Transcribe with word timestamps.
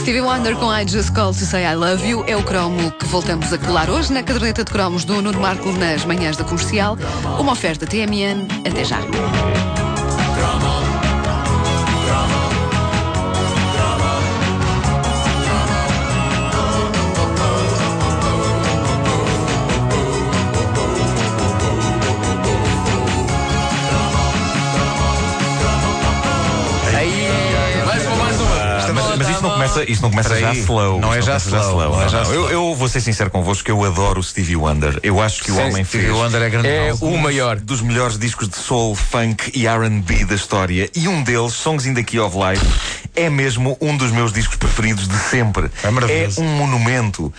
Stevie 0.00 0.22
Wonder 0.22 0.56
com 0.56 0.74
I 0.74 0.88
Just 0.88 1.12
Called 1.12 1.38
to 1.38 1.44
Say 1.44 1.62
I 1.62 1.74
Love 1.74 2.08
You 2.08 2.24
é 2.26 2.34
o 2.34 2.42
cromo 2.42 2.90
que 2.92 3.04
voltamos 3.04 3.52
a 3.52 3.58
colar 3.58 3.90
hoje 3.90 4.10
na 4.10 4.22
caderneta 4.22 4.64
de 4.64 4.72
cromos 4.72 5.04
do 5.04 5.20
Nuno 5.20 5.38
Marco 5.38 5.70
nas 5.72 6.06
manhãs 6.06 6.38
da 6.38 6.44
comercial. 6.44 6.96
Uma 7.38 7.52
oferta 7.52 7.86
TMN. 7.86 8.48
Até 8.66 8.82
já. 8.82 8.98
Começa, 29.70 29.90
isto 29.90 30.02
não 30.02 30.10
começa 30.10 30.38
já 30.38 30.50
aí. 30.50 30.58
slow. 30.58 31.00
Não 31.00 31.14
é 31.14 31.22
já 31.22 31.36
slow, 31.36 32.50
Eu, 32.50 32.74
vou 32.74 32.88
ser 32.88 33.00
sincero 33.00 33.30
convosco 33.30 33.64
que 33.64 33.70
eu 33.70 33.84
adoro 33.84 34.20
o 34.20 34.22
Stevie 34.22 34.56
Wonder. 34.56 34.98
Eu 35.02 35.20
acho 35.20 35.42
que 35.42 35.50
o 35.50 35.58
homem 35.58 35.84
Stevie 35.84 36.06
fez 36.06 36.16
Wonder 36.16 36.42
é 36.42 36.50
grande. 36.50 36.68
É 36.68 36.94
o 37.00 37.16
maior. 37.16 37.56
dos 37.56 37.80
melhores 37.80 38.18
discos 38.18 38.48
de 38.48 38.56
soul, 38.56 38.94
funk 38.94 39.52
e 39.54 39.66
R&B 39.66 40.24
da 40.24 40.34
história. 40.34 40.90
E 40.94 41.08
um 41.08 41.22
deles, 41.22 41.52
Songs 41.52 41.86
in 41.86 41.94
the 41.94 42.02
Key 42.02 42.18
of 42.18 42.36
Life, 42.36 42.64
é 43.14 43.28
mesmo 43.28 43.76
um 43.80 43.96
dos 43.96 44.10
meus 44.10 44.32
discos 44.32 44.56
preferidos 44.56 45.08
de 45.08 45.16
sempre. 45.16 45.70
É 45.82 45.90
maravilhoso. 45.90 46.40
um 46.40 46.56
monumento. 46.56 47.26
Uh, 47.26 47.32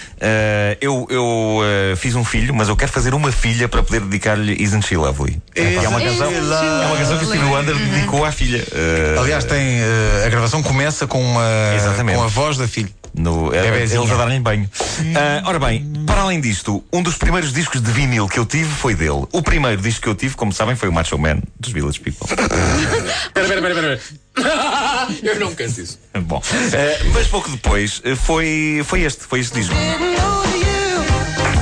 eu 0.79 1.07
eu 1.09 1.59
uh, 1.93 1.95
fiz 1.97 2.15
um 2.15 2.23
filho, 2.23 2.53
mas 2.53 2.69
eu 2.69 2.75
quero 2.75 2.91
fazer 2.91 3.13
uma 3.13 3.31
filha 3.31 3.67
para 3.67 3.83
poder 3.83 4.01
dedicar-lhe 4.01 4.61
Isn't 4.61 4.85
She 4.85 4.95
Lovely? 4.95 5.41
é 5.55 5.87
uma 5.87 6.01
canção, 6.01 6.31
é 6.31 6.85
uma 6.85 6.97
canção 6.97 7.17
que 7.17 7.25
o 7.25 7.27
Stevie 7.27 7.45
Wonder 7.45 7.75
dedicou 7.75 8.25
à 8.25 8.31
filha. 8.31 8.65
Uh, 8.71 9.19
Aliás, 9.19 9.43
tem, 9.45 9.79
eh, 9.79 10.23
a 10.25 10.29
gravação 10.29 10.61
começa 10.63 11.07
com, 11.07 11.21
uma, 11.21 11.73
Exatamente. 11.75 12.17
com 12.17 12.23
a 12.23 12.27
voz 12.27 12.57
da 12.57 12.67
filha. 12.67 12.89
No, 13.13 13.49
Bebezinho. 13.49 14.01
eles 14.01 14.11
a 14.13 14.17
darem 14.17 14.41
banho. 14.41 14.69
Ah, 15.15 15.43
ora 15.45 15.59
bem, 15.59 15.85
para 16.05 16.21
além 16.21 16.39
disto, 16.39 16.83
um 16.93 17.03
dos 17.03 17.17
primeiros 17.17 17.51
discos 17.51 17.81
de 17.81 17.91
vinil 17.91 18.27
que 18.27 18.39
eu 18.39 18.45
tive 18.45 18.69
foi 18.69 18.95
dele. 18.95 19.25
O 19.31 19.41
primeiro 19.41 19.81
disco 19.81 20.01
que 20.01 20.07
eu 20.07 20.15
tive, 20.15 20.35
como 20.35 20.53
sabem, 20.53 20.75
foi 20.75 20.89
o 20.89 20.93
Macho 20.93 21.17
Man 21.17 21.41
dos 21.59 21.71
Village 21.71 21.99
People. 21.99 22.27
Espera, 22.31 23.45
espera, 23.55 23.69
espera. 23.69 24.01
Eu 25.23 25.39
não 25.39 25.49
me 25.49 25.55
canso 25.55 25.75
disso. 25.75 25.99
Bom, 26.21 26.41
ah, 26.43 27.05
mas 27.13 27.27
pouco 27.27 27.49
depois 27.49 28.01
ah, 28.05 28.15
foi, 28.15 28.81
foi 28.85 29.01
este, 29.01 29.23
foi 29.25 29.39
este 29.39 29.59
disco. 29.59 29.75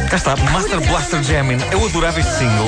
Cá 0.09 0.15
está, 0.15 0.35
Master 0.37 0.81
Blaster 0.87 1.21
Jamming. 1.21 1.59
Eu 1.69 1.85
adorava 1.85 2.19
este 2.19 2.31
single. 2.31 2.65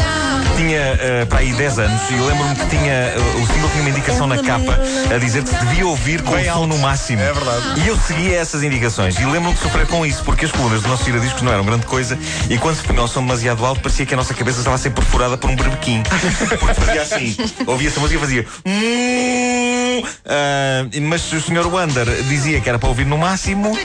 Tinha 0.55 0.93
ah, 0.93 1.25
para 1.25 1.39
aí 1.39 1.51
10 1.51 1.79
anos 1.79 2.01
e 2.11 2.13
lembro-me 2.13 2.53
que 2.55 2.67
tinha. 2.67 3.15
ah, 3.15 3.41
o 3.41 3.47
single 3.47 3.69
tinha 3.71 3.81
uma 3.81 3.89
indicação 3.89 4.27
na 4.27 4.43
capa 4.43 4.77
a 5.11 5.17
dizer 5.17 5.41
que 5.41 5.49
se 5.49 5.55
devia 5.55 5.87
ouvir 5.87 6.21
com 6.21 6.35
Bem 6.35 6.51
o 6.51 6.53
som 6.53 6.67
no 6.67 6.77
máximo. 6.77 7.19
É 7.19 7.33
verdade. 7.33 7.81
E 7.81 7.87
eu 7.87 7.97
seguia 7.97 8.37
essas 8.37 8.61
indicações 8.61 9.17
e 9.17 9.25
lembro-me 9.25 9.55
de 9.55 9.59
sofrer 9.59 9.87
com 9.87 10.05
isso, 10.05 10.23
porque 10.23 10.45
as 10.45 10.51
colunas 10.51 10.83
do 10.83 10.87
nosso 10.87 11.03
giradiscos 11.03 11.41
não 11.41 11.51
eram 11.51 11.65
grande 11.65 11.87
coisa 11.87 12.15
e 12.47 12.59
quando 12.59 12.75
se 12.75 12.83
punha 12.83 13.01
o 13.01 13.07
som 13.07 13.21
demasiado 13.21 13.65
alto 13.65 13.81
parecia 13.81 14.05
que 14.05 14.13
a 14.13 14.17
nossa 14.17 14.35
cabeça 14.35 14.59
estava 14.59 14.75
a 14.75 14.79
ser 14.79 14.91
perfurada 14.91 15.35
por 15.35 15.49
um 15.49 15.55
berbequim. 15.55 16.03
Porque 16.59 16.73
fazia 16.75 17.01
assim, 17.01 17.35
ouvia-se 17.65 17.97
a 17.97 18.01
música 18.01 18.19
e 18.19 18.21
fazia. 18.21 18.45
Ah, 20.27 20.85
mas 21.01 21.21
se 21.23 21.35
o 21.35 21.41
Sr. 21.41 21.65
Wander 21.65 22.05
dizia 22.23 22.61
que 22.61 22.69
era 22.69 22.77
para 22.77 22.89
ouvir 22.89 23.07
no 23.07 23.17
máximo, 23.17 23.75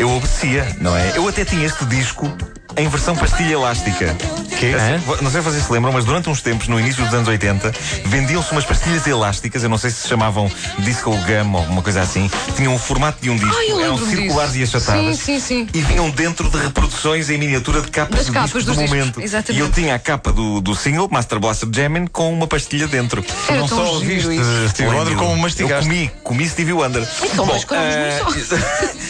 eu 0.00 0.10
obedecia, 0.10 0.66
não 0.80 0.96
é? 0.96 1.12
Eu 1.14 1.28
até 1.28 1.44
tinha 1.44 1.64
este 1.64 1.84
disco 1.84 2.28
em 2.76 2.88
versão 2.88 3.14
pastilha 3.16 3.52
elástica. 3.54 4.14
Que? 4.58 4.72
Assim, 4.74 5.04
Não 5.22 5.30
sei 5.30 5.40
se 5.42 5.48
vocês 5.50 5.64
se 5.64 5.72
lembram, 5.72 5.92
mas 5.92 6.04
durante 6.04 6.30
uns 6.30 6.40
tempos, 6.40 6.68
no 6.68 6.78
início 6.78 7.04
dos 7.04 7.12
anos 7.12 7.28
80, 7.28 7.72
vendiam-se 8.06 8.52
umas 8.52 8.64
pastilhas 8.64 9.06
elásticas, 9.06 9.62
eu 9.64 9.68
não 9.68 9.76
sei 9.78 9.90
se 9.90 10.02
se 10.02 10.08
chamavam 10.08 10.50
disco 10.78 11.10
gum 11.10 11.52
ou 11.52 11.58
alguma 11.58 11.82
coisa 11.82 12.00
assim, 12.02 12.30
tinham 12.56 12.74
o 12.74 12.78
formato 12.78 13.18
de 13.20 13.30
um 13.30 13.36
disco, 13.36 13.54
Ai, 13.56 13.70
eu 13.70 13.80
eram 13.80 13.98
circulares 13.98 14.52
disso. 14.52 14.76
e 14.76 14.78
achatadas. 14.78 15.18
Sim, 15.18 15.38
sim, 15.38 15.40
sim. 15.40 15.68
E 15.74 15.80
vinham 15.82 16.08
dentro 16.10 16.48
de 16.48 16.56
reproduções 16.58 17.30
em 17.30 17.38
miniatura 17.38 17.80
de 17.80 17.90
capas 17.90 18.16
Das 18.18 18.26
de 18.26 18.32
capas 18.32 18.50
discos 18.52 18.64
do 18.64 18.72
discos, 18.72 18.90
momento. 18.90 19.20
exatamente. 19.20 19.60
E 19.60 19.66
eu 19.66 19.70
tinha 19.72 19.94
a 19.94 19.98
capa 19.98 20.32
do, 20.32 20.60
do 20.60 20.74
single, 20.74 21.08
Master 21.10 21.40
Blaster 21.40 21.68
Jamming, 21.72 22.06
com 22.06 22.32
uma 22.32 22.46
pastilha 22.46 22.86
dentro. 22.86 23.24
Era 23.48 23.58
não 23.60 23.68
tão 23.68 23.78
só 23.84 23.92
ouviste 23.94 24.34
isso. 24.36 24.68
Stevie 24.68 24.92
Wonder 24.94 25.16
como 25.16 25.32
Eu 25.32 25.36
mastigaste. 25.36 25.88
comi, 25.88 26.10
comi 26.22 26.48
Stevie 26.48 26.72
Wonder. 26.72 27.06
Então, 27.22 27.44
mas 27.46 27.64
comemos 27.64 27.94
eh, 27.94 28.20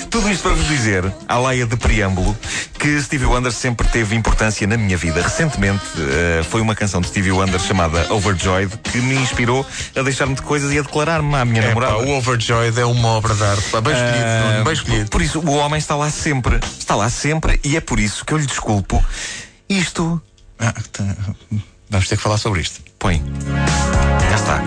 tudo 0.11 0.31
isto 0.31 0.43
para 0.43 0.55
vos 0.55 0.67
dizer, 0.69 1.05
à 1.29 1.39
laia 1.39 1.67
de 1.67 1.77
preâmbulo, 1.77 2.37
que 2.79 3.01
Stevie 3.03 3.27
Wonder 3.27 3.53
sempre 3.55 3.89
teve 3.89 4.15
importância 4.15 4.67
na 4.67 4.77
minha 4.77 4.97
vida. 4.97 5.23
Recentemente 5.23 5.83
eh, 5.99 6.43
foi 6.51 6.61
uma 6.61 6.75
canção 6.75 7.01
de 7.01 7.07
Stevie 7.09 7.31
Wonder 7.33 7.59
chamada 7.61 8.13
Overjoyed 8.13 8.77
que 8.79 8.99
me 8.99 9.15
inspirou 9.15 9.65
a 9.97 10.03
deixar-me 10.03 10.35
de 10.35 10.43
coisas 10.43 10.73
e 10.73 10.79
a 10.79 10.83
declarar-me 10.83 11.35
à 11.35 11.45
minha 11.45 11.63
É, 11.63 11.69
namorada. 11.69 11.95
pá, 11.95 11.99
o 12.03 12.17
Overjoyed 12.19 12.79
é 12.79 12.85
uma 12.85 13.09
obra 13.09 13.35
de 13.35 13.43
arte. 13.45 13.63
Pá, 13.71 13.81
bem 13.81 13.93
escolhido, 13.95 14.53
Nuno, 14.53 14.65
bem 14.65 14.73
escolhido. 14.75 15.11
Por 15.11 15.23
isso, 15.23 15.39
o 15.41 15.55
homem 15.57 15.79
está 15.79 15.95
lá 15.97 16.11
sempre. 16.11 16.61
Está 16.79 16.95
lá 16.95 17.09
sempre 17.09 17.59
e 17.65 17.77
é 17.77 17.81
por 17.81 17.99
isso 17.99 18.25
que 18.25 18.33
eu 18.35 18.39
lhe 18.39 18.47
desculpo. 18.47 19.03
Isto. 19.69 20.21
Ah, 20.59 20.75
tá. 20.93 21.05
Vamos 21.91 22.09
ter 22.09 22.17
que 22.17 22.23
falar 22.23 22.39
sobre 22.39 22.61
isto. 22.61 22.81
Põe. 22.99 23.23
Já 24.31 24.35
está. 24.37 24.63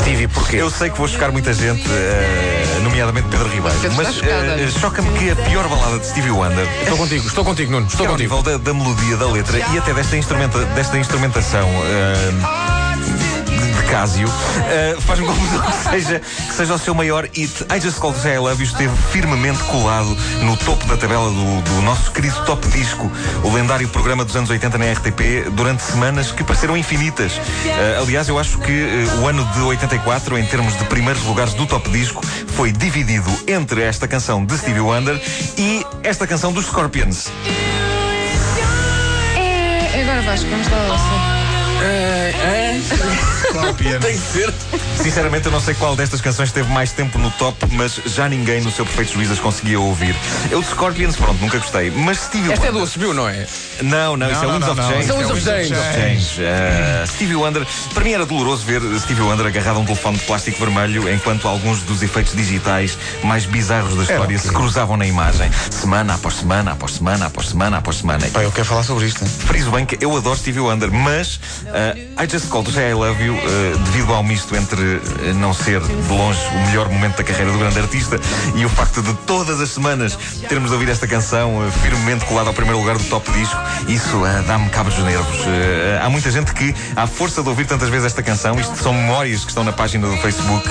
Stevie, 0.00 0.28
porquê? 0.28 0.56
Eu 0.56 0.70
sei 0.70 0.90
que 0.90 0.98
vou 0.98 1.08
chocar 1.08 1.32
muita 1.32 1.52
gente, 1.52 1.82
eh, 1.90 2.55
nomeadamente 2.80 3.28
Pedro 3.28 3.48
Ribeiro, 3.48 3.78
Pedro 3.80 3.96
mas 3.96 4.22
eh, 4.22 4.52
olha. 4.54 4.70
choca-me 4.70 5.10
que 5.18 5.30
a 5.30 5.36
pior 5.36 5.68
balada 5.68 5.98
de 5.98 6.06
Stevie 6.06 6.30
Wonder 6.30 6.66
Estou 6.82 6.96
contigo, 6.96 7.26
estou 7.26 7.44
contigo, 7.44 7.72
Nuno. 7.72 7.86
Estou 7.86 7.98
que 7.98 8.04
é 8.04 8.06
ao 8.06 8.12
contigo. 8.14 8.36
nível 8.36 8.58
da, 8.58 8.62
da 8.62 8.74
melodia, 8.74 9.16
da 9.16 9.26
letra 9.26 9.58
e 9.58 9.78
até 9.78 9.92
desta, 9.94 10.16
instrumenta, 10.16 10.58
desta 10.66 10.98
instrumentação 10.98 11.68
eh, 11.68 12.30
de 12.85 12.85
Casio, 13.90 14.28
eh, 14.68 14.96
faz-me 15.00 15.26
confusão 15.26 15.62
que 15.62 15.90
seja, 15.90 16.20
que 16.20 16.54
seja 16.54 16.74
o 16.74 16.78
seu 16.78 16.94
maior 16.94 17.28
hit. 17.32 17.64
I 17.74 17.80
Just 17.80 17.98
Called 17.98 18.20
to 18.20 18.28
I 18.28 18.38
Love 18.38 18.62
You 18.62 18.68
esteve 18.68 18.94
firmemente 19.10 19.62
colado 19.64 20.16
no 20.42 20.56
topo 20.58 20.86
da 20.86 20.96
tabela 20.96 21.30
do, 21.30 21.62
do 21.62 21.82
nosso 21.82 22.10
querido 22.12 22.36
Top 22.44 22.66
Disco, 22.68 23.10
o 23.42 23.52
lendário 23.52 23.88
programa 23.88 24.24
dos 24.24 24.34
anos 24.36 24.50
80 24.50 24.78
na 24.78 24.92
RTP, 24.92 25.50
durante 25.52 25.82
semanas 25.82 26.32
que 26.32 26.44
pareceram 26.44 26.76
infinitas. 26.76 27.40
Eh, 27.64 27.98
aliás, 28.00 28.28
eu 28.28 28.38
acho 28.38 28.58
que 28.58 28.72
eh, 28.72 29.20
o 29.20 29.26
ano 29.26 29.44
de 29.54 29.60
84, 29.60 30.38
em 30.38 30.46
termos 30.46 30.76
de 30.76 30.84
primeiros 30.84 31.22
lugares 31.24 31.54
do 31.54 31.66
Top 31.66 31.88
Disco, 31.90 32.24
foi 32.48 32.72
dividido 32.72 33.30
entre 33.46 33.82
esta 33.82 34.08
canção 34.08 34.44
de 34.44 34.56
Stevie 34.58 34.80
Wonder 34.80 35.20
e 35.56 35.84
esta 36.02 36.26
canção 36.26 36.52
dos 36.52 36.66
Scorpions. 36.66 37.28
É, 39.36 40.02
agora 40.02 40.22
Vasco, 40.22 40.48
vamos 40.50 40.68
lá. 40.68 41.35
Tem 44.00 44.18
que 44.18 44.26
ser. 44.26 44.52
Sinceramente, 45.02 45.46
eu 45.46 45.52
não 45.52 45.60
sei 45.60 45.74
qual 45.74 45.94
destas 45.94 46.20
canções 46.20 46.50
teve 46.52 46.70
mais 46.72 46.92
tempo 46.92 47.18
no 47.18 47.30
top, 47.32 47.56
mas 47.72 48.00
já 48.06 48.28
ninguém 48.28 48.60
no 48.60 48.70
seu 48.70 48.84
perfeito 48.84 49.12
juízo 49.12 49.32
as 49.32 49.38
conseguia 49.38 49.78
ouvir. 49.78 50.14
Eu 50.50 50.60
de 50.60 50.68
Scorpions, 50.68 51.16
pronto, 51.16 51.40
nunca 51.40 51.58
gostei. 51.58 51.90
Mas 51.90 52.18
Stevie 52.18 52.52
Esta 52.52 52.66
é 52.66 52.68
Wonder. 52.70 52.84
do 52.84 52.90
subiu, 52.90 53.14
não 53.14 53.28
é? 53.28 53.46
Não, 53.82 54.16
não, 54.16 54.30
isso 54.30 54.44
é 54.44 54.52
Winds 54.52 54.68
of. 54.68 54.80
Change. 54.80 55.00
Isso 55.00 55.12
é 55.12 55.16
Winds 55.16 55.30
of 55.30 55.42
Change. 55.42 56.40
Uh, 56.42 57.06
Stevie 57.06 57.36
Wonder, 57.36 57.66
para 57.94 58.04
mim 58.04 58.12
era 58.12 58.26
doloroso 58.26 58.64
ver 58.64 58.80
Stevie 59.00 59.22
Wonder 59.22 59.46
agarrado 59.46 59.76
a 59.76 59.80
um 59.80 59.84
telefone 59.84 60.18
de 60.18 60.24
plástico 60.24 60.58
vermelho 60.58 61.12
enquanto 61.12 61.46
alguns 61.46 61.80
dos 61.82 62.02
efeitos 62.02 62.34
digitais 62.34 62.98
mais 63.22 63.46
bizarros 63.46 63.94
da 63.96 64.02
história 64.02 64.38
se 64.38 64.50
cruzavam 64.50 64.96
na 64.96 65.06
imagem, 65.06 65.50
semana 65.70 66.14
após 66.14 66.34
semana, 66.34 66.72
após 66.72 66.92
semana, 66.92 67.26
após 67.26 67.48
semana, 67.48 67.76
após 67.78 67.96
semana. 67.96 68.26
Pá, 68.32 68.42
eu 68.42 68.52
quero 68.52 68.66
falar 68.66 68.82
sobre 68.82 69.06
isto. 69.06 69.24
Friso 69.24 69.70
bem 69.70 69.86
que 69.86 69.98
eu 70.04 70.16
adoro 70.16 70.36
Stevie 70.36 70.60
Wonder, 70.60 70.90
mas 70.90 71.38
uh, 71.66 72.22
I 72.22 72.26
Just 72.28 72.48
Called 72.48 72.70
Say 72.70 72.90
I 72.90 72.94
Love 72.94 73.22
You, 73.22 73.34
uh, 73.34 73.78
devido 73.84 74.12
ao 74.12 74.22
misto 74.22 74.54
entre 74.56 74.80
uh, 74.80 75.34
não 75.34 75.52
ser 75.52 75.80
de 75.80 76.08
longe 76.08 76.40
o 76.54 76.66
melhor 76.66 76.88
momento 76.88 77.16
da 77.16 77.24
carreira 77.24 77.50
do 77.50 77.58
grande 77.58 77.78
artista 77.78 78.18
e 78.54 78.64
o 78.64 78.68
facto 78.68 79.02
de 79.02 79.14
todas 79.26 79.60
as 79.60 79.70
semanas 79.70 80.16
termos 80.48 80.70
de 80.70 80.74
ouvir 80.74 80.88
esta 80.88 81.06
canção 81.06 81.70
firmemente 81.82 82.24
colada 82.26 82.48
ao 82.48 82.54
primeiro 82.54 82.78
lugar 82.78 82.96
do 82.98 83.04
top 83.04 83.30
disco, 83.32 83.56
isso 83.88 84.22
dá-me 84.46 84.68
cabo 84.70 84.90
dos 84.90 84.98
nervos. 84.98 85.38
Há 86.02 86.08
muita 86.08 86.30
gente 86.30 86.52
que, 86.52 86.74
à 86.94 87.06
força 87.06 87.42
de 87.42 87.48
ouvir 87.48 87.66
tantas 87.66 87.88
vezes 87.88 88.06
esta 88.06 88.22
canção, 88.22 88.58
isto 88.58 88.76
são 88.76 88.92
memórias 88.92 89.42
que 89.42 89.48
estão 89.48 89.64
na 89.64 89.72
página 89.72 90.06
do 90.08 90.16
Facebook 90.18 90.68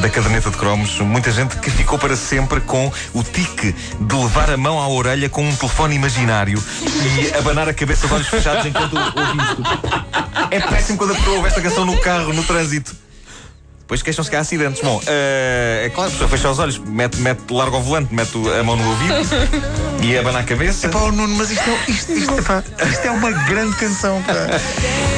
da 0.00 0.08
caderneta 0.08 0.50
de 0.50 0.56
cromos, 0.56 0.98
muita 1.00 1.30
gente 1.30 1.56
que 1.56 1.70
ficou 1.70 1.98
para 1.98 2.16
sempre 2.16 2.60
com 2.60 2.92
o 3.12 3.22
tique 3.22 3.74
de 4.00 4.14
levar 4.14 4.50
a 4.50 4.56
mão 4.56 4.80
à 4.80 4.88
orelha 4.88 5.28
com 5.28 5.46
um 5.46 5.54
telefone 5.56 5.94
imaginário 5.96 6.62
e 6.82 7.36
abanar 7.38 7.68
a 7.68 7.74
cabeça 7.74 8.06
de 8.06 8.14
olhos 8.14 8.28
fechados 8.28 8.66
enquanto 8.66 8.96
ouve 8.96 9.38
isto. 9.38 10.23
É 10.54 10.60
péssimo 10.60 10.96
quando 10.96 11.10
a 11.10 11.16
pessoa 11.16 11.34
ouve 11.34 11.48
esta 11.48 11.60
canção 11.60 11.84
no 11.84 12.00
carro, 12.00 12.32
no 12.32 12.44
trânsito. 12.44 12.94
Depois 13.80 14.02
queixam-se 14.02 14.30
que 14.30 14.36
há 14.36 14.38
acidentes. 14.38 14.80
Bom, 14.80 15.00
eh, 15.04 15.82
é 15.86 15.90
claro, 15.90 16.10
a 16.10 16.12
pessoa 16.12 16.28
fecha 16.28 16.48
os 16.48 16.58
olhos, 16.60 16.78
mete, 16.78 17.16
mete, 17.16 17.42
larga 17.50 17.76
o 17.76 17.80
volante, 17.80 18.14
mete 18.14 18.30
a 18.56 18.62
mão 18.62 18.76
no 18.76 18.88
ouvido 18.88 19.14
E 20.04 20.18
abanar 20.18 20.42
a 20.42 20.44
cabeça. 20.44 20.90
Pá, 20.90 20.98
oh, 20.98 21.10
Nuno, 21.10 21.34
mas 21.34 21.50
isto 21.50 21.64
é, 21.66 21.90
isto, 21.90 22.12
isto, 22.12 22.42
pá, 22.42 22.62
isto 22.86 23.06
é 23.06 23.10
uma 23.10 23.30
grande 23.30 23.74
canção, 23.76 24.22
pá. 24.22 24.34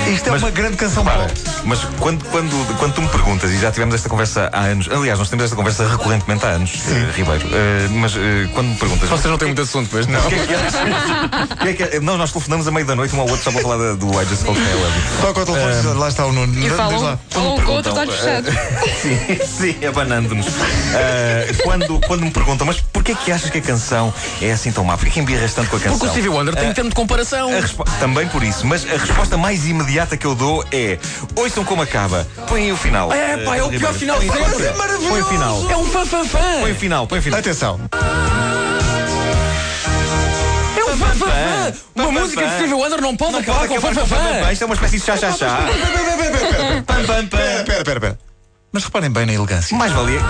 Isto 0.08 0.28
é 0.28 0.30
Mas, 0.30 0.42
uma 0.42 0.50
grande 0.52 0.76
canção, 0.76 1.04
Para, 1.04 1.26
mas 1.64 1.80
quando, 1.98 2.24
quando, 2.26 2.78
quando 2.78 2.94
tu 2.94 3.02
me 3.02 3.08
perguntas, 3.08 3.50
e 3.50 3.58
já 3.58 3.72
tivemos 3.72 3.96
esta 3.96 4.08
conversa 4.08 4.48
há 4.52 4.60
anos, 4.60 4.88
aliás, 4.88 5.18
nós 5.18 5.28
temos 5.28 5.44
esta 5.44 5.56
conversa 5.56 5.88
recorrentemente 5.88 6.46
há 6.46 6.50
anos, 6.50 6.72
eh, 6.86 7.10
Ribeiro, 7.16 7.44
eh, 7.52 7.88
mas 7.90 8.14
eh, 8.14 8.48
quando 8.54 8.68
me 8.68 8.76
perguntas. 8.76 9.08
Vocês 9.08 9.28
não 9.28 9.36
têm 9.36 9.48
muito 9.48 9.62
assunto, 9.62 9.90
mas 9.92 10.06
não. 10.06 10.20
o 10.20 10.28
que 10.28 10.36
é 10.36 10.46
que 10.46 10.54
achas? 10.54 11.50
O 11.50 11.56
que 11.56 11.68
é 11.68 11.72
que 11.72 11.82
é? 11.82 12.00
Não, 12.00 12.16
nós 12.16 12.30
telefonamos 12.30 12.68
a 12.68 12.70
meio 12.70 12.86
da 12.86 12.94
noite 12.94 13.16
um 13.16 13.20
ao 13.20 13.28
outro 13.28 13.42
só 13.42 13.50
para 13.50 13.62
falar 13.62 13.94
do 13.96 14.22
I 14.22 14.24
Just 14.26 14.44
Called 14.44 14.60
You. 14.60 14.66
Toca 15.20 15.40
o 15.40 15.44
telefone, 15.44 15.98
lá 15.98 16.08
está 16.08 16.26
o 16.26 16.32
Nuno. 16.32 16.64
E 16.64 16.70
falam, 16.70 17.00
lá. 17.02 17.18
falam 17.28 17.50
com 17.50 17.56
perguntam, 17.56 17.96
olhos 17.96 18.14
fechados. 18.14 18.54
Sim, 19.02 19.38
sim, 19.44 19.86
abanando-nos. 19.86 20.46
Quando, 21.64 22.00
quando 22.06 22.22
me 22.22 22.30
perguntam, 22.30 22.66
mas 22.66 22.80
porquê 22.80 23.14
que 23.14 23.32
achas 23.32 23.50
que 23.50 23.58
a 23.58 23.62
canção 23.62 24.14
é 24.40 24.52
assim 24.52 24.70
tão 24.76 24.84
má? 24.84 24.96
Porquê 24.96 25.10
que 25.10 25.20
embirras 25.20 25.54
tanto 25.54 25.70
com 25.70 25.76
a 25.76 25.80
canção? 25.80 25.98
Porque 25.98 26.06
o 26.06 26.10
Stevie 26.10 26.28
Wonder 26.28 26.54
tem 26.54 26.72
termo 26.72 26.90
de 26.90 26.96
comparação. 26.96 27.50
Também 27.98 28.28
por 28.28 28.42
isso, 28.42 28.66
mas 28.66 28.84
a 28.84 28.96
resposta 28.98 29.36
mais 29.36 29.66
imediata 29.66 30.16
que 30.16 30.26
eu 30.26 30.34
dou 30.34 30.62
é: 30.70 30.98
ouçam 31.34 31.64
como 31.64 31.80
acaba, 31.82 32.26
põem 32.46 32.64
aí 32.66 32.72
o 32.72 32.76
final. 32.76 33.10
É, 33.12 33.38
pá, 33.38 33.56
é 33.56 33.62
o 33.62 33.70
pior 33.70 33.94
final 33.94 34.18
Põe- 34.18 34.28
sempre. 34.30 34.68
põe- 34.68 35.08
Põe 35.08 35.20
o 35.22 35.24
final. 35.26 35.70
É 35.70 35.76
um 35.76 35.84
fã-fã-fã. 35.86 36.38
Põe 36.60 36.72
o 36.72 36.74
final, 36.76 37.06
põe 37.06 37.18
o 37.18 37.22
final. 37.22 37.40
Atenção. 37.40 37.80
É 40.76 40.84
um 40.84 40.96
fã-fã-fã. 40.98 41.72
Uma 41.94 42.12
música 42.12 42.46
de 42.46 42.54
Stevie 42.54 42.74
Wonder 42.74 43.00
não 43.00 43.16
pode 43.16 43.32
Não 43.32 43.40
acabar 43.40 43.66
com 43.68 43.80
fã-fã-fã. 43.80 44.52
Isto 44.52 44.62
é 44.62 44.66
uma 44.66 44.74
espécie 44.74 44.98
de 44.98 45.04
chá-chá-chá. 45.06 45.58
Pam, 46.86 47.04
pam, 47.06 47.26
pam. 47.26 47.38
Espera, 47.38 47.78
espera, 47.78 47.92
espera. 47.98 48.18
Mas 48.72 48.84
reparem 48.84 49.10
bem 49.10 49.24
na 49.26 49.32
elegância. 49.32 49.74
Mais 49.76 49.90
valia. 49.92 50.20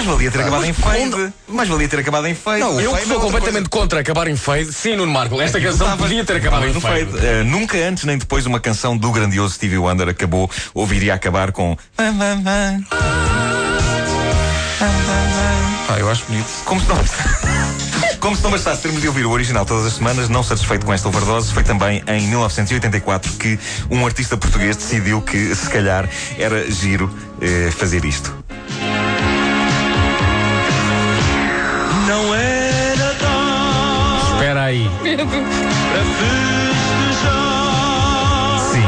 Mais 0.00 0.12
valia 0.12 0.30
ter 0.30 0.40
acabado 0.40 0.64
em 0.64 0.72
fade. 0.72 1.34
Mais 1.46 1.68
valia 1.68 1.86
ter 1.86 1.98
acabado 1.98 2.26
em 2.26 2.34
fade. 2.34 2.60
Não, 2.60 2.80
Eu 2.80 2.94
que 2.94 3.04
sou 3.04 3.20
completamente 3.20 3.68
contra 3.68 4.00
acabar 4.00 4.28
em 4.28 4.36
fade, 4.36 4.72
sim, 4.72 4.96
Nuno 4.96 5.12
Marco, 5.12 5.38
esta 5.38 5.60
canção 5.60 5.94
podia 5.98 6.24
ter 6.24 6.36
acabado 6.36 6.66
em 6.66 6.72
fade. 6.80 7.10
Eh, 7.18 7.42
nunca 7.44 7.76
antes 7.76 8.04
nem 8.04 8.16
depois 8.16 8.46
uma 8.46 8.58
canção 8.58 8.96
do 8.96 9.12
grandioso 9.12 9.56
Stevie 9.56 9.76
Wonder 9.76 10.08
acabou 10.08 10.50
ou 10.72 10.86
viria 10.86 11.12
a 11.12 11.16
acabar 11.16 11.52
com. 11.52 11.76
Ah, 11.98 12.78
eu 15.98 16.10
acho 16.10 16.24
bonito. 16.24 16.48
como 16.64 16.80
se 16.80 16.88
não 16.88 16.96
Como 18.20 18.36
se 18.36 18.42
não 18.42 18.52
bastasse 18.52 18.80
termos 18.80 19.02
de 19.02 19.08
ouvir 19.08 19.26
o 19.26 19.30
original 19.30 19.66
todas 19.66 19.84
as 19.84 19.92
semanas, 19.94 20.30
não 20.30 20.42
satisfeito 20.42 20.86
com 20.86 20.94
esta 20.94 21.08
overdose, 21.08 21.52
foi 21.52 21.62
também 21.62 22.02
em 22.06 22.26
1984 22.28 23.32
que 23.32 23.58
um 23.90 24.06
artista 24.06 24.38
português 24.38 24.76
decidiu 24.76 25.20
que, 25.20 25.54
se 25.54 25.68
calhar, 25.68 26.08
era 26.38 26.70
giro 26.70 27.14
eh, 27.42 27.70
fazer 27.70 28.02
isto. 28.06 28.34
Aí. 34.70 34.90
festejar. 37.10 37.40
Sim, 38.70 38.84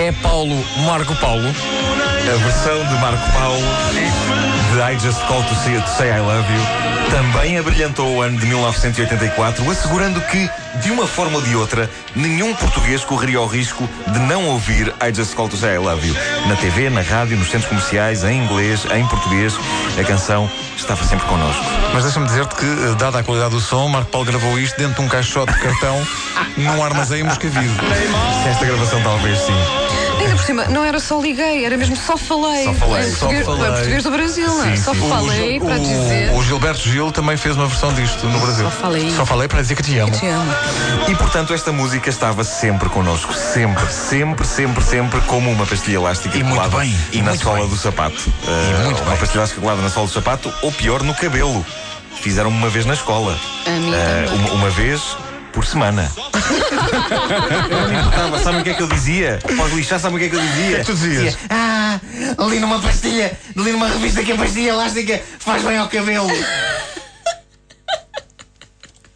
É 0.00 0.12
Paulo 0.22 0.64
Marco 0.86 1.14
Paulo. 1.16 1.48
a 1.48 2.36
versão 2.36 2.78
de 2.86 2.94
Marco 3.00 3.32
Paulo 3.32 4.61
de 4.72 4.80
I 4.80 4.98
Just 4.98 5.20
Call 5.26 5.42
to 5.42 5.54
Say, 5.56 5.80
to 5.80 5.88
Say 5.96 6.08
I 6.08 6.20
Love 6.20 6.52
You 6.52 7.02
também 7.12 7.58
abrilhantou 7.58 8.16
o 8.16 8.22
ano 8.22 8.38
de 8.38 8.46
1984, 8.46 9.70
assegurando 9.70 10.18
que, 10.22 10.48
de 10.82 10.90
uma 10.90 11.06
forma 11.06 11.36
ou 11.36 11.42
de 11.42 11.54
outra, 11.54 11.90
nenhum 12.16 12.54
português 12.54 13.04
correria 13.04 13.38
o 13.38 13.46
risco 13.46 13.86
de 14.08 14.18
não 14.20 14.46
ouvir 14.46 14.88
I 14.98 15.14
Just 15.14 15.34
Call 15.34 15.48
to 15.48 15.56
Say 15.58 15.74
I 15.74 15.78
Love 15.78 16.08
You. 16.08 16.14
Na 16.46 16.56
TV, 16.56 16.88
na 16.88 17.02
rádio, 17.02 17.36
nos 17.36 17.50
centros 17.50 17.68
comerciais, 17.68 18.24
em 18.24 18.42
inglês, 18.42 18.86
em 18.94 19.06
português, 19.08 19.54
a 20.00 20.04
canção 20.04 20.50
estava 20.74 21.04
sempre 21.04 21.26
connosco. 21.26 21.62
Mas 21.92 22.04
deixa-me 22.04 22.26
dizer-te 22.26 22.54
que, 22.54 22.94
dada 22.98 23.18
a 23.18 23.22
qualidade 23.22 23.54
do 23.54 23.60
som, 23.60 23.88
Marco 23.88 24.10
Paulo 24.10 24.26
gravou 24.26 24.58
isto 24.58 24.78
dentro 24.78 24.94
de 24.94 25.00
um 25.02 25.08
caixote 25.08 25.52
de 25.52 25.60
cartão 25.60 26.06
num 26.56 26.82
armazém 26.82 27.20
em 27.20 27.24
Moscavide. 27.24 27.76
Esta 28.48 28.64
gravação 28.64 29.02
talvez 29.02 29.38
sim. 29.38 29.91
Ainda 30.22 30.36
por 30.36 30.44
cima, 30.44 30.64
não 30.66 30.84
era 30.84 30.98
só 31.00 31.20
liguei, 31.20 31.64
era 31.64 31.76
mesmo 31.76 31.96
só 31.96 32.16
falei. 32.16 32.64
Só 32.64 32.74
falei, 32.74 33.02
só 33.10 33.18
português, 33.26 33.46
falei. 33.46 33.70
português 33.72 34.02
do 34.04 34.10
Brasil, 34.10 34.46
não 34.48 34.64
é? 34.64 34.76
Sim, 34.76 34.82
Só 34.82 34.94
sim. 34.94 35.08
falei 35.08 35.58
o, 35.58 35.64
para 35.64 35.74
o- 35.76 35.78
dizer. 35.80 36.32
o 36.34 36.42
Gilberto 36.42 36.80
Gil 36.88 37.12
também 37.12 37.36
fez 37.36 37.56
uma 37.56 37.66
versão 37.66 37.92
disto 37.92 38.26
no 38.26 38.38
Brasil. 38.40 38.64
Só 38.64 38.70
falei. 38.70 39.10
Só 39.10 39.26
falei 39.26 39.48
para 39.48 39.60
dizer 39.62 39.74
que 39.74 39.82
te 39.82 39.98
amo. 39.98 40.12
Te 40.12 40.26
amo. 40.26 40.52
E 41.08 41.14
portanto 41.16 41.52
esta 41.52 41.72
música 41.72 42.08
estava 42.08 42.44
sempre 42.44 42.88
connosco, 42.88 43.32
sempre, 43.34 43.86
sempre, 43.92 44.46
sempre, 44.46 44.84
sempre, 44.84 45.20
como 45.22 45.50
uma 45.50 45.66
pastilha 45.66 45.96
elástica 45.96 46.36
E 46.38 46.42
muito 46.42 46.56
colada 46.56 46.78
bem, 46.78 46.96
e 47.12 47.18
na 47.22 47.30
muito 47.30 47.42
sola 47.44 47.58
bem. 47.60 47.68
do 47.68 47.76
sapato. 47.76 48.32
Uh, 48.44 48.84
muito 48.84 49.02
uma 49.02 49.10
bem. 49.10 49.18
pastilha 49.18 49.40
elástica 49.40 49.60
colada 49.60 49.82
na 49.82 49.90
sola 49.90 50.06
do 50.06 50.12
sapato, 50.12 50.52
ou 50.62 50.70
pior, 50.72 51.02
no 51.02 51.14
cabelo. 51.14 51.64
Fizeram 52.20 52.50
uma 52.50 52.68
vez 52.68 52.86
na 52.86 52.94
escola. 52.94 53.36
A 53.66 53.70
mim 53.70 53.90
Uh, 53.90 54.34
uma, 54.36 54.50
uma 54.52 54.70
vez 54.70 55.16
por 55.52 55.64
semana. 55.66 56.10
Eu 56.16 57.80
não 57.80 57.88
me 57.88 57.98
importava, 58.00 58.38
sabem 58.42 58.60
o 58.60 58.64
que 58.64 58.70
é 58.70 58.74
que 58.74 58.82
eu 58.82 58.86
dizia? 58.88 59.38
Pode 59.56 59.74
lixar, 59.74 60.00
sabem 60.00 60.16
o 60.16 60.18
que 60.20 60.24
é 60.26 60.28
que 60.30 60.36
eu 60.36 60.40
dizia? 60.40 60.64
O 60.66 60.68
que 60.70 60.74
é 60.74 60.78
que 60.78 60.84
tu 60.84 60.94
dizias? 60.94 61.38
ah, 61.50 62.00
li 62.48 62.58
numa 62.58 62.80
pastilha, 62.80 63.32
li 63.56 63.72
numa 63.72 63.88
revista 63.88 64.22
que 64.22 64.32
a 64.32 64.36
pastilha 64.36 64.70
elástica 64.70 65.20
faz 65.38 65.62
bem 65.62 65.76
ao 65.78 65.88
cabelo. 65.88 66.28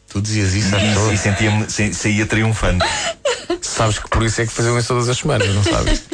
Tu 0.09 0.21
dizias 0.23 0.55
isso 0.55 0.75
E, 0.77 0.81
pessoas. 0.81 1.13
e 1.13 1.19
sentia-me, 1.19 1.71
sa- 1.71 1.93
saía 1.93 2.27
triunfante. 2.27 2.87
Sabes 3.61 3.99
que 3.99 4.09
por 4.09 4.23
isso 4.23 4.41
é 4.41 4.47
que 4.47 4.53
faziam 4.53 4.79
isso 4.79 4.89
todas 4.89 5.09
as 5.09 5.19
semanas, 5.19 5.49
não 5.55 5.63
sabes? 5.65 6.05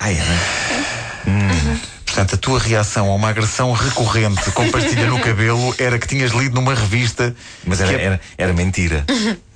Ai, 0.00 0.16
era. 0.18 1.80
Portanto, 2.04 2.34
a 2.34 2.38
tua 2.38 2.58
reação 2.58 3.08
a 3.10 3.14
uma 3.14 3.30
agressão 3.30 3.72
recorrente 3.72 4.50
com 4.50 4.68
pastilha 4.70 5.06
no 5.06 5.18
cabelo 5.18 5.74
era 5.78 5.98
que 5.98 6.06
tinhas 6.06 6.32
lido 6.32 6.54
numa 6.54 6.74
revista. 6.74 7.34
Mas 7.64 7.80
era, 7.80 7.88
que 7.90 7.94
é- 8.00 8.04
era, 8.04 8.20
era 8.36 8.52
mentira. 8.52 9.04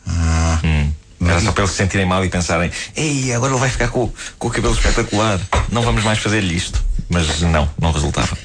Era 1.29 1.41
só 1.41 1.53
para 1.53 1.63
eles 1.63 1.71
se 1.71 1.77
sentirem 1.77 2.07
mal 2.07 2.25
e 2.25 2.29
pensarem: 2.29 2.71
Ei, 2.95 3.33
agora 3.33 3.53
ele 3.53 3.61
vai 3.61 3.71
ficar 3.71 3.89
com, 3.89 4.11
com 4.39 4.49
o 4.49 4.51
cabelo 4.51 4.75
espetacular. 4.75 5.41
Não 5.71 5.83
vamos 5.83 6.05
mais 6.05 6.19
fazer-lhe 6.19 6.57
isto. 6.57 6.83
Mas 7.09 7.41
não, 7.41 7.69
não 7.81 7.93
resultava. 7.93 8.37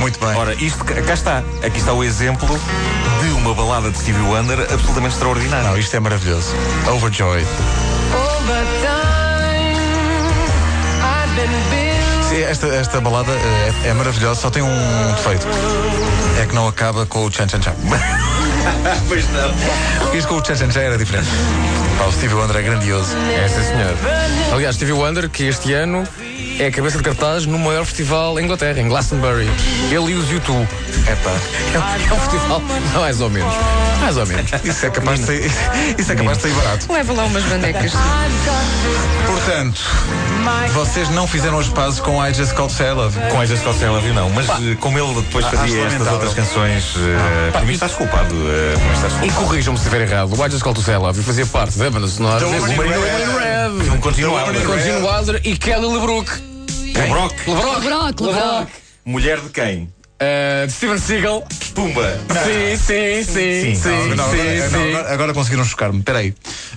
Muito 0.00 0.18
bem. 0.18 0.34
Ora, 0.34 0.54
isto 0.54 0.84
cá 0.84 1.14
está. 1.14 1.44
Aqui 1.64 1.78
está 1.78 1.92
o 1.92 2.02
exemplo 2.02 2.48
de 3.22 3.28
uma 3.32 3.54
balada 3.54 3.90
de 3.90 3.98
Stevie 3.98 4.22
Wonder 4.22 4.58
absolutamente 4.60 5.14
extraordinária. 5.14 5.68
Não, 5.68 5.78
isto 5.78 5.94
é 5.94 6.00
maravilhoso. 6.00 6.54
Overjoyed. 6.90 7.46
Sim, 12.30 12.42
esta, 12.42 12.66
esta 12.68 13.00
balada 13.00 13.32
eh, 13.32 13.72
é, 13.84 13.88
é 13.88 13.92
maravilhosa, 13.92 14.40
só 14.40 14.50
tem 14.50 14.62
um 14.62 15.12
defeito. 15.16 15.46
É 16.40 16.46
que 16.46 16.54
não 16.54 16.68
acaba 16.68 17.04
com 17.04 17.24
o 17.24 17.30
Chan 17.30 17.48
Chan 17.48 17.60
Chan. 17.60 17.74
pois 19.08 19.24
não. 19.32 20.14
Isto 20.14 20.28
com 20.28 20.36
o 20.36 20.44
Chan 20.44 20.56
Chan 20.56 20.80
era 20.80 20.98
diferente. 20.98 21.28
Pá, 21.98 22.04
o 22.04 22.12
Stevie 22.12 22.34
Wonder 22.34 22.56
é 22.56 22.62
grandioso. 22.62 23.14
É, 23.16 23.48
sim, 23.48 23.62
senhor. 23.62 23.96
Aliás, 24.52 24.76
Stevie 24.76 24.92
Wonder, 24.92 25.28
que 25.28 25.44
este 25.44 25.72
ano 25.72 26.06
é 26.58 26.66
a 26.66 26.70
cabeça 26.70 26.98
de 26.98 27.04
cartaz 27.04 27.46
no 27.46 27.58
maior 27.58 27.84
festival 27.84 28.38
em 28.38 28.44
Inglaterra, 28.44 28.80
em 28.80 28.88
Glastonbury. 28.88 29.48
Ele 29.90 30.12
e 30.12 30.14
os 30.14 30.30
YouTube. 30.30 30.68
É 31.06 31.14
pá. 31.16 31.30
É, 31.74 31.78
um- 31.78 32.10
é 32.10 32.14
um 32.14 32.20
festival, 32.20 32.62
mais 32.94 33.20
ou 33.20 33.30
menos. 33.30 33.54
Mais 34.00 34.16
ou 34.16 34.26
menos. 34.26 34.50
Isso 34.64 34.86
é 34.86 34.90
capaz 34.90 35.20
de 35.20 35.26
sair, 35.26 35.50
isso 35.98 36.12
é 36.12 36.14
capaz 36.14 36.38
de 36.38 36.42
sair 36.44 36.52
barato. 36.54 36.92
Leva 36.92 37.12
lá 37.12 37.24
umas 37.24 37.42
bandecas. 37.44 37.92
Portanto, 39.26 39.80
vocês 40.72 41.08
não 41.10 41.26
fizeram 41.26 41.58
as 41.58 41.68
pazes 41.68 42.00
com 42.00 42.24
I 42.24 42.32
Just 42.32 42.54
Called 42.54 42.72
Say 42.72 42.88
I 42.88 42.92
Love. 42.92 43.18
Com 43.30 43.40
a 43.40 43.46
Just 43.46 43.62
Call 43.62 43.74
Love 43.92 44.08
You, 44.08 44.14
não. 44.14 44.30
Mas 44.30 44.48
eh, 44.48 44.76
como 44.80 44.98
ele 44.98 45.14
depois 45.20 45.44
Ah, 45.46 45.50
fazia 45.50 45.86
acho 45.86 45.94
estas 45.96 46.12
outras 46.12 46.34
canções, 46.34 46.94
eh, 46.96 47.50
por 47.52 47.64
mim 47.66 47.72
estás 47.72 47.92
culpado. 47.92 48.28
por 48.34 48.36
mim 48.36 48.92
estás 48.94 49.12
E 49.24 49.30
corrijam-me 49.32 49.78
se 49.78 49.84
estiver 49.86 50.06
errado. 50.08 50.32
O 50.38 50.46
I 50.46 50.50
Just 50.50 50.62
Call 50.62 50.74
to 50.74 50.82
Say 50.82 50.94
I 50.94 50.98
Love 50.98 51.18
You 51.18 51.24
fazia 51.24 51.46
parte 51.46 51.78
da 51.78 51.90
banda 51.90 52.08
sonora 52.08 52.44
in 52.46 52.50
Red. 52.50 52.60
Red. 53.38 55.00
Wilder 55.02 55.40
e 55.44 55.56
Kelly 55.56 55.86
LeBrook. 55.86 56.29
Lebrock. 56.92 57.34
LeBrock. 57.46 58.20
Lebrock. 58.20 58.68
Mulher 59.02 59.40
de 59.40 59.50
quem? 59.50 59.82
Uh, 59.82 60.66
de 60.66 60.72
Steven 60.72 60.98
Seagal. 60.98 61.46
Pumba. 61.80 62.20
Sim, 62.44 62.76
sim, 62.76 63.24
sim, 63.24 63.74
sim, 63.74 63.74
Sim, 63.74 64.14
Não, 64.14 64.24
agora, 64.24 64.38
sim. 64.38 64.70
não, 64.70 64.88
agora- 64.88 65.14
agora 65.14 65.34
conseguiram 65.34 65.64
chocar-me. 65.64 66.00
Espera 66.00 66.18
aí. 66.18 66.34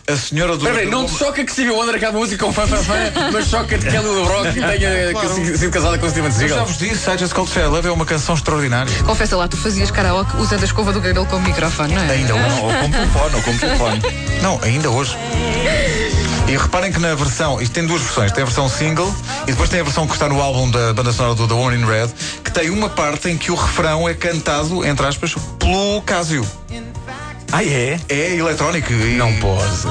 A 0.07 0.15
senhora 0.15 0.55
do. 0.55 0.65
Espera 0.65 0.79
aí, 0.79 0.89
não 0.89 1.05
te 1.05 1.17
choca 1.17 1.43
que 1.43 1.51
Stevie 1.51 1.71
Wonder 1.71 1.95
acabe 1.95 2.15
a 2.15 2.19
música 2.19 2.45
com 2.45 2.53
fã, 2.53 2.65
fã, 2.65 2.77
fã, 2.77 2.93
mas 3.33 3.47
choca-te 3.49 3.83
que 3.85 3.91
Kelly 3.91 4.07
LeBrock 4.07 4.53
tenha 4.53 5.57
sido 5.57 5.71
casada 5.71 5.97
com 5.97 6.09
Steven 6.09 6.25
Eu 6.29 6.31
já 6.31 6.37
Seagal. 6.47 6.65
vos 6.65 6.77
disse, 6.77 7.09
I 7.09 7.17
Just 7.17 7.33
Called 7.33 7.51
Love 7.59 7.87
é 7.87 7.91
uma 7.91 8.05
canção 8.05 8.35
extraordinária. 8.35 8.91
Confessa 9.03 9.35
lá, 9.35 9.47
tu 9.47 9.57
fazias 9.57 9.91
karaoke 9.91 10.37
usando 10.37 10.61
a 10.61 10.65
escova 10.65 10.93
do 10.93 11.01
cabelo 11.01 11.25
como 11.25 11.45
microfone, 11.47 11.93
não 11.95 12.01
é? 12.03 12.11
Ainda 12.11 12.35
hoje. 12.35 12.59
Ou 12.61 12.73
como 12.73 12.93
telefone, 12.93 13.35
ou 13.35 13.41
como 13.41 13.59
telefone. 13.59 14.01
Não, 14.41 14.59
ainda 14.63 14.89
hoje. 14.89 15.17
E 16.47 16.57
reparem 16.57 16.91
que 16.91 16.99
na 16.99 17.15
versão, 17.15 17.59
isto 17.61 17.71
tem 17.71 17.85
duas 17.87 18.01
versões, 18.01 18.31
tem 18.33 18.43
a 18.43 18.45
versão 18.45 18.67
single 18.69 19.11
e 19.43 19.51
depois 19.51 19.69
tem 19.69 19.79
a 19.79 19.83
versão 19.83 20.05
que 20.05 20.13
está 20.13 20.27
no 20.27 20.41
álbum 20.41 20.69
da 20.69 20.93
banda 20.93 21.11
sonora 21.13 21.35
do 21.35 21.47
The 21.47 21.53
One 21.53 21.77
in 21.81 21.85
Red, 21.85 22.09
que 22.43 22.51
tem 22.51 22.69
uma 22.69 22.89
parte 22.89 23.29
em 23.29 23.37
que 23.37 23.49
o 23.49 23.55
refrão 23.55 24.07
é 24.09 24.13
cantado, 24.13 24.83
entre 24.93 25.07
aspas, 25.07 25.35
pelo 25.59 26.01
Casio. 26.03 26.47
Ah, 27.51 27.63
é? 27.63 27.99
É 28.09 28.35
eletrónico 28.35 28.91
e 28.93 29.15
Não 29.15 29.31
pode. 29.35 29.87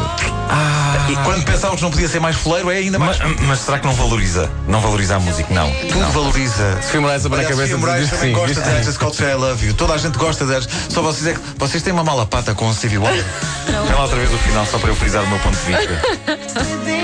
Ah, 0.49 1.07
E 1.09 1.17
quando 1.17 1.45
pensávamos 1.45 1.77
que 1.77 1.83
não 1.83 1.91
podia 1.91 2.09
ser 2.09 2.21
mais 2.21 2.37
foleiro, 2.37 2.71
é 2.71 2.77
ainda 2.79 2.99
mais. 2.99 3.19
Mas, 3.19 3.41
mas 3.41 3.59
será 3.61 3.79
que 3.79 3.87
não 3.87 3.95
valoriza? 3.95 4.51
Não 4.67 4.81
valoriza 4.81 5.17
a 5.17 5.21
música? 5.21 5.53
Não. 5.53 5.71
Tudo 5.91 6.07
valoriza. 6.13 6.79
Sofia 6.83 7.01
Moraes 7.01 7.27
abana 7.27 7.43
a 7.43 7.47
cabeça 7.47 7.77
Moraes 7.77 8.11
diz 8.11 8.19
sim. 8.19 8.33
gosta 8.33 8.61
de 8.61 8.99
to 8.99 9.15
Say 9.15 9.31
I 9.31 9.35
Love 9.35 9.67
You. 9.67 9.75
Toda 9.75 9.95
a 9.95 9.99
gente 9.99 10.19
gosta 10.19 10.45
de 10.45 10.69
Só 10.89 11.03
vocês 11.03 11.27
é 11.27 11.35
que. 11.35 11.41
Vocês 11.57 11.83
têm 11.83 11.93
uma 11.93 12.05
mala 12.05 12.27
pata 12.27 12.55
com 12.55 12.69
o 12.69 12.75
Stevie 12.75 12.99
Wonder. 12.99 13.25
Vê 13.67 13.95
lá 13.95 14.03
outra 14.03 14.17
vez 14.17 14.33
o 14.33 14.39
final, 14.39 14.67
só 14.67 14.79
para 14.79 14.91
eu 14.91 14.97
frisar 14.97 15.23
o 15.25 15.29
meu 15.29 15.39
ponto 15.41 15.57
de 15.57 15.65
vista. 15.65 16.03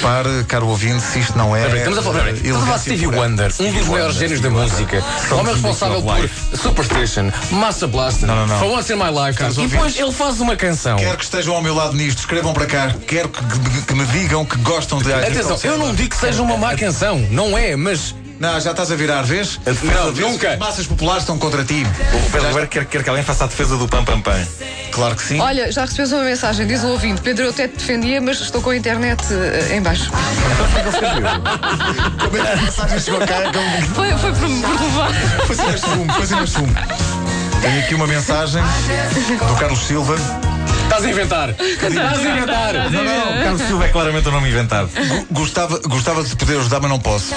Repare, 0.00 0.44
caro 0.44 0.66
ouvinte, 0.66 1.02
se 1.02 1.18
isto 1.18 1.36
não 1.36 1.54
é. 1.54 1.60
Peraí, 1.60 1.78
Estamos 1.80 1.98
a 1.98 2.02
falar, 2.02 2.18
peraí, 2.20 2.34
estamos 2.36 2.56
a 2.56 2.64
falar 2.64 2.76
de 2.78 2.82
Stevie 2.84 3.06
Wonder, 3.06 3.52
um 3.60 3.72
dos 3.72 3.86
maiores 3.86 4.16
génios 4.16 4.40
da 4.40 4.48
música. 4.48 5.04
O 5.30 5.34
homem 5.34 5.52
responsável 5.52 6.02
por 6.02 6.30
Superstition, 6.58 7.30
Master 7.50 7.86
Blaster, 7.86 8.26
Não, 8.26 8.34
não, 8.34 8.46
não. 8.46 8.58
For 8.58 8.78
Once 8.78 8.90
in 8.90 8.96
My 8.96 9.10
Life. 9.10 9.38
Caros 9.38 9.58
E 9.58 9.66
depois 9.66 9.98
ele 9.98 10.10
faz 10.10 10.40
uma 10.40 10.56
canção. 10.56 10.96
Quero 10.96 11.18
que 11.18 11.24
estejam 11.24 11.54
ao 11.54 11.60
meu 11.62 11.74
lado 11.74 11.92
nisto, 11.94 12.20
escrevam 12.20 12.54
para 12.54 12.64
cá. 12.64 12.94
Quero 13.06 13.28
que, 13.28 13.42
que- 13.82 13.94
me 13.94 14.06
digam 14.06 14.42
que 14.46 14.56
gostam 14.58 15.02
de 15.02 15.12
Atenção, 15.12 15.58
eu 15.64 15.76
não 15.76 15.94
digo 15.94 16.08
que 16.08 16.16
seja 16.16 16.40
uma 16.40 16.56
má 16.56 16.74
canção, 16.78 17.18
não 17.30 17.58
é, 17.58 17.76
mas 17.76 18.10
You. 18.10 18.16
Não, 18.40 18.58
já 18.58 18.70
estás 18.70 18.90
a 18.90 18.96
virar, 18.96 19.20
vês? 19.20 19.60
Não, 19.82 20.12
nunca. 20.12 20.52
As 20.54 20.58
massas 20.58 20.86
populares 20.86 21.24
estão 21.24 21.36
contra 21.36 21.62
ti. 21.62 21.86
O 22.14 22.30
Pedro 22.30 22.46
Ribeiro 22.48 22.68
quer, 22.68 22.86
quer 22.86 23.02
que 23.04 23.10
alguém 23.10 23.22
faça 23.22 23.44
a 23.44 23.46
defesa 23.46 23.76
do 23.76 23.86
pam 23.86 24.02
pam 24.02 24.18
pam. 24.22 24.32
Claro 25.00 25.16
que 25.16 25.22
sim. 25.22 25.40
Olha, 25.40 25.72
já 25.72 25.86
recebes 25.86 26.12
uma 26.12 26.24
mensagem, 26.24 26.66
diz 26.66 26.84
o 26.84 26.88
ouvinte. 26.88 27.22
Pedro, 27.22 27.44
eu 27.46 27.50
até 27.50 27.66
te 27.66 27.78
defendia, 27.78 28.20
mas 28.20 28.38
estou 28.38 28.60
com 28.60 28.68
a 28.68 28.76
internet 28.76 29.22
eh, 29.32 29.76
em 29.76 29.80
baixo. 29.80 30.10
É 32.44 32.52
a 32.52 32.56
mensagem 32.56 33.00
chegou 33.00 33.20
cá? 33.20 33.50
Como- 33.50 33.94
Foi, 33.94 34.10
foi 34.18 34.32
por, 34.32 34.46
levar. 34.46 35.10
Foi 35.46 35.56
assim 35.56 35.66
neste 35.70 35.86
fumo, 35.88 36.12
foi 36.12 36.36
neste 36.40 36.56
fumo. 36.56 36.74
Tenho 37.62 37.78
aqui 37.80 37.94
uma 37.94 38.06
mensagem 38.06 38.62
do 39.48 39.56
Carlos 39.58 39.78
Silva. 39.86 40.16
estás 40.82 41.02
a 41.04 41.08
inventar. 41.10 41.48
Estás 41.58 41.96
a 41.96 42.22
inventar. 42.22 42.74
Não, 42.90 43.02
não, 43.02 43.42
Carlos 43.42 43.62
Silva 43.62 43.86
é 43.86 43.88
claramente 43.88 44.28
o 44.28 44.32
nome 44.32 44.50
inventado. 44.50 44.90
Gu- 44.94 45.26
Gostava, 45.30 45.78
gostava 45.86 46.22
de 46.22 46.36
poder 46.36 46.58
ajudar, 46.58 46.80
mas 46.80 46.90
não 46.90 46.98
posso. 47.00 47.34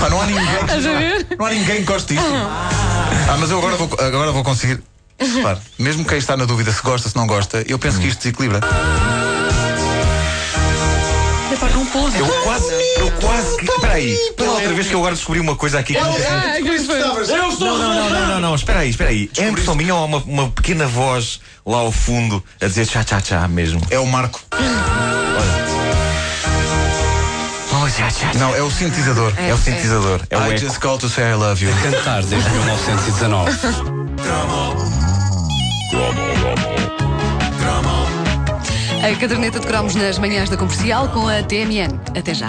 Pá, 0.00 0.08
não 0.08 0.22
há 0.22 0.24
ninguém. 0.24 0.54
Estás 0.54 0.86
a 0.86 0.90
ver? 0.90 1.26
Não 1.38 1.44
há 1.44 1.50
ninguém 1.50 1.76
que 1.76 1.82
goste 1.92 2.14
disto. 2.14 2.30
Ah, 2.32 3.36
mas 3.38 3.50
eu 3.50 3.58
agora 3.58 3.76
vou, 3.76 3.90
agora 4.00 4.32
vou 4.32 4.42
conseguir. 4.42 4.80
Repare, 5.18 5.58
mesmo 5.78 6.04
quem 6.04 6.18
está 6.18 6.36
na 6.36 6.44
dúvida 6.44 6.72
se 6.72 6.82
gosta, 6.82 7.08
se 7.08 7.16
não 7.16 7.26
gosta, 7.26 7.64
eu 7.68 7.78
penso 7.78 8.00
que 8.00 8.08
isto 8.08 8.18
desequilibra. 8.18 8.60
Eu 12.18 12.26
quase, 12.42 12.66
eu 12.96 13.10
quase 13.20 13.56
que. 13.58 13.64
Espera 13.70 13.92
aí, 13.94 14.16
pela 14.36 14.52
outra 14.52 14.72
vez 14.72 14.86
que 14.88 14.94
eu 14.94 14.98
agora 15.00 15.14
descobri 15.14 15.40
uma 15.40 15.54
coisa 15.54 15.78
aqui 15.78 15.94
que 15.94 16.00
me 16.00 16.08
Ah, 16.08 16.56
que 16.62 16.78
foi. 16.80 17.00
Eu 17.00 17.22
estou 17.22 17.68
Não, 17.68 17.78
não, 17.78 17.94
não, 17.94 18.10
não, 18.10 18.26
não, 18.28 18.40
não, 18.40 18.54
espera 18.54 18.80
aí, 18.80 18.90
espera 18.90 19.10
aí. 19.10 19.30
É 19.36 19.48
impressão 19.48 19.74
minha 19.74 19.94
ou 19.94 20.02
há 20.02 20.06
uma, 20.06 20.18
uma 20.18 20.50
pequena 20.50 20.86
voz 20.86 21.40
lá 21.64 21.78
ao 21.78 21.92
fundo 21.92 22.42
a 22.60 22.66
dizer 22.66 22.86
tchá 22.86 23.04
tchá 23.04 23.20
tchá 23.20 23.46
mesmo? 23.48 23.80
É 23.90 23.98
o 23.98 24.06
Marco. 24.06 24.40
Oh, 27.74 27.88
tchá, 27.88 28.08
tchá, 28.10 28.30
tchá. 28.32 28.38
Não, 28.38 28.54
é 28.54 28.62
o 28.62 28.70
sintetizador. 28.70 29.32
É 29.38 29.52
o 29.52 29.58
sintetizador, 29.58 30.20
é 30.30 30.36
o 30.38 30.46
I 30.46 30.50
eco. 30.54 30.58
just 30.60 30.78
called 30.80 31.00
to 31.00 31.08
say 31.08 31.30
I 31.30 31.34
love 31.34 31.64
you. 31.64 31.72
Cantar 31.82 32.22
desde 32.24 32.48
1919. 32.50 33.52
A 39.02 39.16
caderneta 39.18 39.58
de 39.58 39.66
cromos 39.66 39.96
nas 39.96 40.16
manhãs 40.16 40.48
da 40.48 40.56
comercial 40.56 41.08
com 41.08 41.26
a 41.26 41.42
TMN. 41.42 42.00
Até 42.16 42.32
já. 42.32 42.46